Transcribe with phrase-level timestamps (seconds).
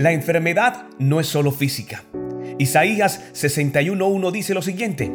[0.00, 2.04] La enfermedad no es solo física.
[2.58, 5.12] Isaías 61.1 dice lo siguiente,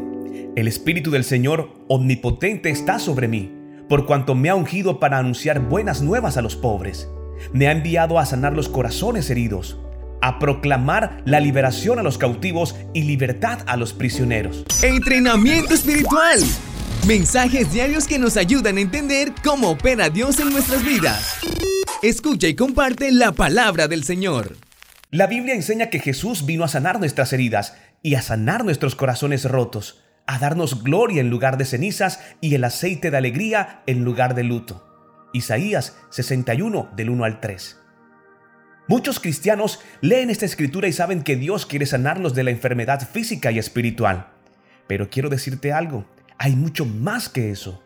[0.55, 3.51] El Espíritu del Señor omnipotente está sobre mí,
[3.89, 7.09] por cuanto me ha ungido para anunciar buenas nuevas a los pobres.
[7.51, 9.79] Me ha enviado a sanar los corazones heridos,
[10.21, 14.65] a proclamar la liberación a los cautivos y libertad a los prisioneros.
[14.83, 16.41] Entrenamiento espiritual.
[17.07, 21.37] Mensajes diarios que nos ayudan a entender cómo opera Dios en nuestras vidas.
[22.03, 24.64] Escucha y comparte la palabra del Señor.
[25.15, 29.45] La Biblia enseña que Jesús vino a sanar nuestras heridas y a sanar nuestros corazones
[29.45, 34.35] rotos, a darnos gloria en lugar de cenizas y el aceite de alegría en lugar
[34.35, 34.85] de luto.
[35.31, 37.79] Isaías 61 del 1 al 3.
[38.89, 43.53] Muchos cristianos leen esta escritura y saben que Dios quiere sanarlos de la enfermedad física
[43.53, 44.33] y espiritual.
[44.85, 46.03] Pero quiero decirte algo,
[46.37, 47.81] hay mucho más que eso.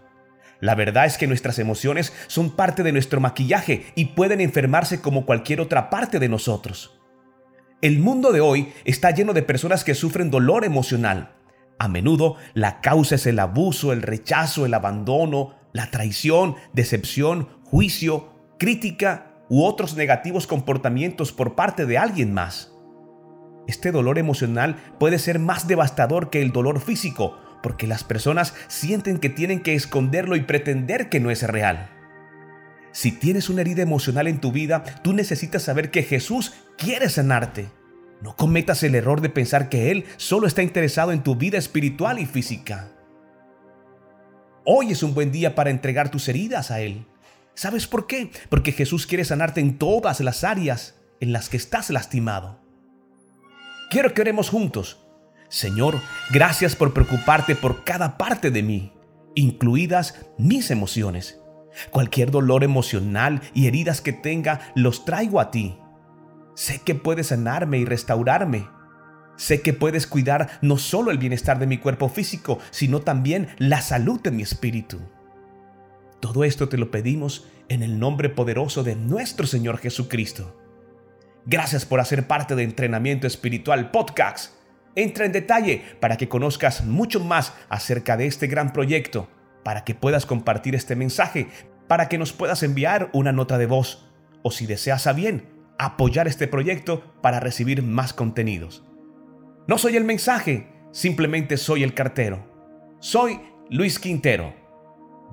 [0.62, 5.28] La verdad es que nuestras emociones son parte de nuestro maquillaje y pueden enfermarse como
[5.28, 6.99] cualquier otra parte de nosotros.
[7.82, 11.32] El mundo de hoy está lleno de personas que sufren dolor emocional.
[11.78, 18.34] A menudo la causa es el abuso, el rechazo, el abandono, la traición, decepción, juicio,
[18.58, 22.74] crítica u otros negativos comportamientos por parte de alguien más.
[23.66, 29.20] Este dolor emocional puede ser más devastador que el dolor físico porque las personas sienten
[29.20, 31.90] que tienen que esconderlo y pretender que no es real.
[32.92, 37.68] Si tienes una herida emocional en tu vida, tú necesitas saber que Jesús quiere sanarte.
[38.22, 42.20] No cometas el error de pensar que Él solo está interesado en tu vida espiritual
[42.20, 42.92] y física.
[44.66, 47.06] Hoy es un buen día para entregar tus heridas a Él.
[47.54, 48.32] ¿Sabes por qué?
[48.50, 52.60] Porque Jesús quiere sanarte en todas las áreas en las que estás lastimado.
[53.90, 55.06] Quiero que oremos juntos.
[55.48, 56.00] Señor,
[56.32, 58.94] gracias por preocuparte por cada parte de mí,
[59.34, 61.42] incluidas mis emociones.
[61.90, 65.80] Cualquier dolor emocional y heridas que tenga, los traigo a ti.
[66.60, 68.68] Sé que puedes sanarme y restaurarme.
[69.38, 73.80] Sé que puedes cuidar no solo el bienestar de mi cuerpo físico, sino también la
[73.80, 75.00] salud de mi espíritu.
[76.20, 80.62] Todo esto te lo pedimos en el nombre poderoso de nuestro Señor Jesucristo.
[81.46, 84.56] Gracias por hacer parte de Entrenamiento Espiritual Podcast.
[84.96, 89.30] Entra en detalle para que conozcas mucho más acerca de este gran proyecto
[89.64, 91.48] para que puedas compartir este mensaje,
[91.88, 94.10] para que nos puedas enviar una nota de voz
[94.42, 98.84] o si deseas a bien, apoyar este proyecto para recibir más contenidos.
[99.68, 102.46] No soy el mensaje, simplemente soy el cartero.
[103.00, 104.54] Soy Luis Quintero.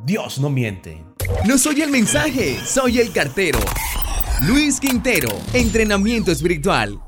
[0.05, 1.03] Dios no miente.
[1.47, 3.59] No soy el mensaje, soy el cartero.
[4.47, 7.06] Luis Quintero, entrenamiento espiritual.